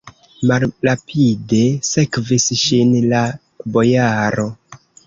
[0.51, 3.23] Malrapide sekvis ŝin la
[3.79, 4.53] bojaro.